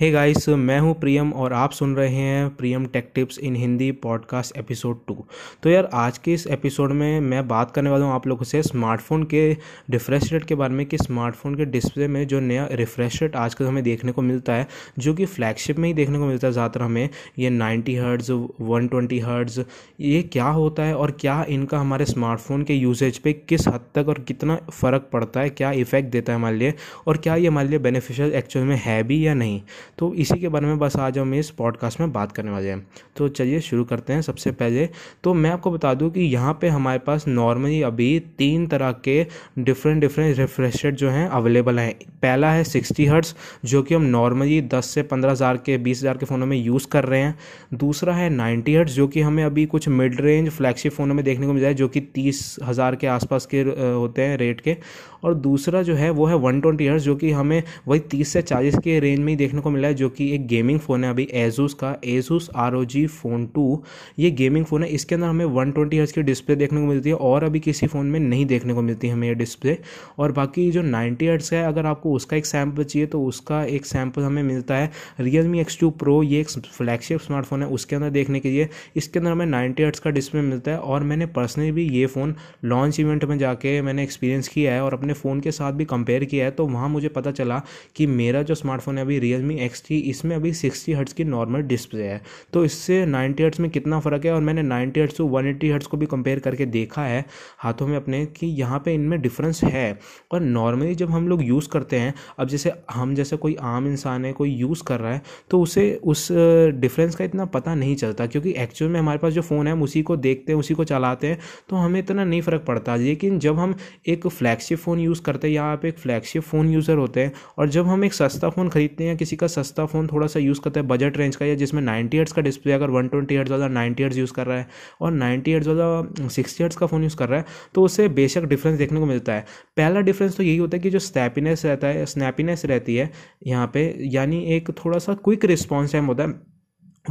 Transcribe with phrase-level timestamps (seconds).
[0.00, 3.92] Hey guys मैं हूँ प्रियम और आप सुन रहे हैं Priyam tech tips in Hindi
[3.92, 5.26] podcast episode two
[5.62, 8.62] तो यार, आज के इस एपिसोड में मैं बात करने वाला हूँ आप लोगों से
[8.62, 9.56] स्मार्टफ़ोन के
[9.90, 13.64] रिफ्रेश रेट के बारे में कि स्मार्टफ़ोन के डिस्प्ले में जो नया रिफ्रेश रेट आजकल
[13.64, 16.82] हमें देखने को मिलता है, जो कि फ्लैगशिप में ही देखने को मिलता है ज़्यादातर
[16.82, 17.08] हमें,
[17.38, 18.30] ये ninety hertz
[18.60, 19.60] one twenty hertz
[20.00, 24.08] ये क्या होता है और क्या इनका हमारे स्मार्टफ़ोन के यूसेज पर किस हद तक
[24.08, 26.74] और कितना फ़र्क पड़ता है, क्या इफ़ेक्ट देता है हमारे लिए
[27.06, 29.62] और क्या ये हमारे लिए बेनिफिशियल एक्चुअल में है भी या नहीं?
[29.98, 32.86] तो इसी के बारे में बस आज हम इस पॉडकास्ट में बात करने वाले हैं।
[33.16, 34.88] तो चलिए शुरू करते हैं सबसे पहले।
[35.24, 39.26] तो मैं आपको बता दूँ कि यहाँ पे हमारे पास नॉर्मली अभी तीन तरह के
[39.58, 44.60] डिफरेंट डिफरेंट रिफ्रेशर जो हैं अवेलेबल हैं। पहला है सिक्सटी हर्ट्स जो कि हम नॉर्मली
[44.64, 47.36] दस से पंद्रह हज़ार के, बीस हज़ार के फ़ोनों में यूज़ कर रहे हैं।
[47.74, 51.46] दूसरा है नाइन्टी हर्ट्स जो कि हमें अभी कुछ मिड रेंज फ्लैगशिप फ़ोनों में देखने
[51.46, 54.76] को मिल जाए, जो कि तीस हज़ार के आसपास के होते हैं रेट के।
[55.24, 58.42] और दूसरा जो है वो है वन ट्वेंटी हर्ट्स जो कि हमें वही तीस से
[58.42, 61.10] चालीस के रेंज में ही देखने को मिला है जो कि एक गेमिंग फ़ोन है।
[61.10, 63.82] अभी एजूस का Asus R O G phone two
[64.18, 67.08] ये गेमिंग फ़ोन है। इसके अंदर हमें वन ट्वेंटी हर्ट्स की डिस्प्ले देखने को मिलती
[67.08, 69.76] है और अभी किसी फ़ोन में नहीं देखने को मिलती हमें ये डिस्प्ले
[70.18, 73.86] और बाकी जो नाइन्टी हर्ट्स है, अगर आपको उसका एक सैंपल चाहिए तो उसका एक
[73.86, 77.96] सैंपल हमें मिलता है। Realme X two pro ये एक फ्लैगशिप स्मार्टफ़ोन है उसके
[77.96, 81.26] अंदर देखने के लिए। इसके अंदर हमें नाइन्टी हर्ट्स का डिस्प्ले मिलता है और मैंने
[81.28, 85.40] पर्सनली भी ये फ़ोन लॉन्च इवेंट में जाके मैंने एक्सपीरियंस किया है और अपने फ़ोन
[85.40, 87.60] के साथ भी कंपेयर किया है। तो वहाँ मुझे पता चला
[87.96, 91.24] कि मेरा जो स्मार्टफ़ोन है अभी रियल मी एक्स टी इसमें अभी सिक्सटी हर्ट्स की
[91.26, 92.20] नॉर्मल डिस्प्ले है।
[92.52, 94.32] तो इससे नाइन्टी हर्ट्स में कितना फ़र्क है?
[94.32, 97.24] और मैंने ninety hertz to one eighty hertz को भी कंपेयर करके देखा है
[97.58, 99.98] हाथों में अपने कि यहाँ पे इनमें डिफरेंस है।
[100.32, 104.24] और नॉर्मली जब हम लोग यूज़ करते हैं, अब जैसे हम जैसे कोई आम इंसान
[104.24, 108.26] है, कोई यूज़ कर रहा है तो उसे उस डिफरेंस का इतना पता नहीं चलता
[108.28, 110.84] क्योंकि एक्चुअल में हमारे पास जो फ़ोन है, हम उसी को देखते हैं, उसी को
[110.84, 113.74] चलाते हैं तो हमें इतना नहीं फ़र्क पड़ता। लेकिन जब हम
[114.08, 117.68] एक फ्लैगशिप फ़ोन यूज़ करते हैं या आप एक फ्लैगशिप फ़ोन यूज़र होते हैं, और
[117.68, 120.60] जब हम एक सस्ता फ़ोन खरीदते हैं या किसी का सस्ता फ़ोन थोड़ा सा यूज़
[120.60, 123.50] करता है, बजट रेंज का, या जिसमें नाइन्टी हर्ट्स का डिस्प्ले अगर वन ट्वेंटी हर्ट्स
[123.52, 124.68] वाला नाइन्टी हर्ट्स यूज़ कर रहा है,
[125.00, 128.44] और नाइन्टी हर्ट्स वाला सिक्सटी हर्ट्स का फ़ोन यूज़ कर रहा है तो उससे बेशक
[128.44, 129.44] डिफरेंस देखने को मिलता है।
[129.76, 133.10] पहला डिफरेंस तो यही होता है कि जो स्नैपीनेस रहता है स्नैपीनेस रहती है,
[133.46, 136.57] यहाँ पे, यानी एक थोड़ा सा क्विक रिस्पॉन्स टाइम होता है।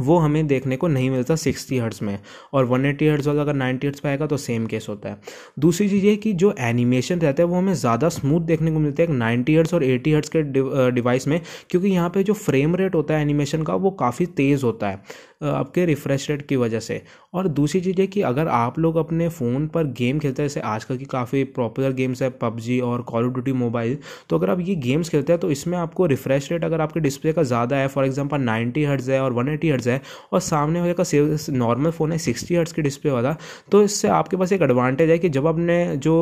[0.00, 2.18] वो हमें देखने को नहीं मिलता सिक्सटी हर्ट्स में।
[2.52, 5.20] और वन एट्टी हर्ट्स वाला अगर नाइन्टी हर्ट्स पे आएगा तो सेम केस होता है।
[5.58, 9.02] दूसरी चीज़ ये कि जो एनिमेशन रहता है वो हमें ज़्यादा स्मूथ देखने को मिलता
[9.02, 10.42] है एक नाइन्टी हर्ट्स और एटी हर्ट्स के
[10.92, 14.64] डिवाइस में, क्योंकि यहाँ पे जो फ्रेम रेट होता है एनिमेशन का वो काफ़ी तेज़
[14.64, 15.02] होता है।
[15.40, 17.02] आपके रिफ्रेश रेट की वजह से।
[17.34, 20.60] और दूसरी चीज़ है कि अगर आप लोग अपने फ़ोन पर गेम खेलते हैं, जैसे
[20.62, 23.96] आजकल की काफ़ी पॉपुलर गेम्स है, पबजी और कॉल ऑफ़ ड्यूटी मोबाइल
[24.30, 27.32] तो अगर आप ये गेम्स खेलते हैं तो इसमें आपको रिफ्रेश रेट अगर आपके डिस्प्ले
[27.32, 30.00] का ज़्यादा है फॉर एग्जांपल नाइन्टी हर्ट्ज़ है और वन एटी हर्ट्ज़ है,
[30.32, 31.04] और सामने वाले का
[31.54, 33.36] नॉर्मल फ़ोन है सिक्सटी हर्ट्ज़ की डिस्प्ले वाला
[33.72, 36.14] तो इससे आपके पास एक एडवांटेज है कि जब आपने जो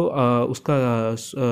[0.51, 0.77] उसका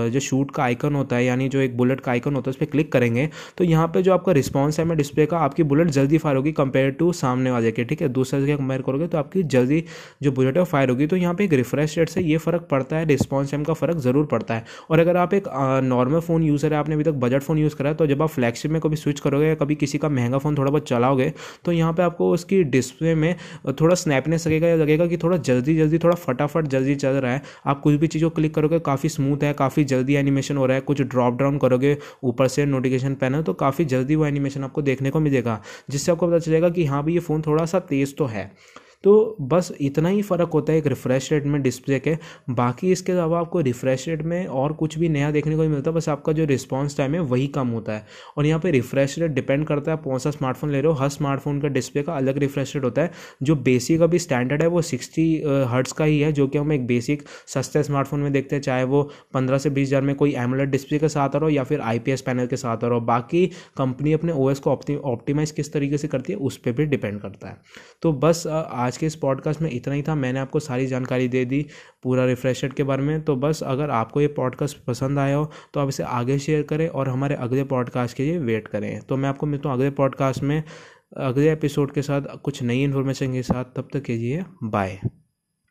[0.08, 2.56] जो शूट का आइकन होता है, यानी जो एक बुलेट का आइकन होता है, उस
[2.56, 5.90] पर क्लिक करेंगे तो यहाँ पर जो आपका रिस्पॉन्स है मैं डिस्प्ले का, आपकी बुलेट
[5.90, 8.08] जल्दी फायर होगी कंपेयर टू सामने वाले के ठीक है?
[8.10, 9.82] दूसरे जगह कंपेयर करोगे तो आपकी जल्दी
[10.22, 12.96] जो बुलेट है फायर होगी। तो यहाँ पे एक रिफ्रेश रेट से ये फ़र्क पड़ता
[12.96, 15.48] है रिस्पॉन्स टाइम का फ़र्क ज़रूर पड़ता है। और अगर आप एक
[15.84, 18.28] नॉर्मल फ़ोन यूज़र है, आपने अभी तक बजट फ़ोन यूज़ करा है तो जब आप
[18.30, 21.32] फ्लैगशिप में कभी स्विच करोगे या कभी किसी का महँगा फ़ोन थोड़ा बहुत चलाओगे
[21.64, 23.34] तो यहाँ पर आपको उसकी डिस्प्ले में
[23.80, 27.42] थोड़ा स्नैपनेस लगेगा, या लगेगा कि थोड़ा जल्दी जल्दी, थोड़ा फटाफट जल्दी चल रहा है।
[27.66, 30.74] आप कुछ भी चीज़ को क्लिक करोगे, काफ़ी स्मूथ है, काफ़ी जल्दी एनिमेशन हो रहा
[30.74, 34.82] है, कुछ ड्रॉप डाउन करोगे, ऊपर से नोटिफिकेशन पैनल तो काफ़ी जल्दी वो एनिमेशन आपको
[34.82, 35.60] देखने को मिलेगा,
[35.90, 38.50] जिससे आपको पता चलेगा कि हाँ भाई ये फ़ोन थोड़ा सा तेज़ तो है।
[39.04, 42.16] तो बस इतना ही फ़र्क होता है, एक रिफ़्रेश रेट में डिस्प्ले के।
[42.50, 45.90] बाकी इसके अलावा आपको रिफ़्रेश रेट में और कुछ भी नया देखने को नहीं मिलता,
[45.90, 48.06] बस आपका जो रिस्पॉन्स टाइम है वही कम होता है।
[48.36, 50.98] और यहाँ पर रिफ़्रेश रेट डिपेंड करता है आप कौन सा स्मार्टफ़ोन ले रहे हो।
[50.98, 53.10] हर स्मार्टफ़ोन का डिस्प्ले का अलग रिफ़्रेश रेट होता है,
[53.42, 55.26] जो बेसिक अभी स्टैंडर्ड है वो सिक्सटी
[55.68, 58.84] हर्ट्स का ही है, जो कि हम एक बेसिक सस्ते स्मार्टफ़ोन में देखते हैं, चाहे
[58.84, 59.02] वो
[59.34, 61.80] पंद्रह से बीस हज़ार में कोई एमोलेट डिस्प्ले के साथ आ रहा हो या फिर
[61.82, 64.70] आईपीएस पैनल के साथ आ रहा हो। बाकी कंपनी अपने ओएस को
[65.04, 67.56] ऑप्टिमाइज़ किस तरीके से करती है, उस पर भी डिपेंड करता है।
[68.02, 71.44] तो बस आज के इस पॉडकास्ट में इतना ही था। मैंने आपको सारी जानकारी दे
[71.44, 71.64] दी,
[72.02, 75.80] पूरा रिफ्रेश के बारे में। तो बस, अगर आपको ये पॉडकास्ट पसंद आया हो तो
[75.80, 79.28] आप इसे आगे शेयर करें और हमारे अगले पॉडकास्ट के लिए वेट करें। तो मैं
[79.28, 80.62] आपको मिलता हूँ अगले पॉडकास्ट में,
[81.16, 84.98] अगले एपिसोड के साथ, कुछ नई इन्फॉर्मेशन के साथ। तब तक कीजिए बाय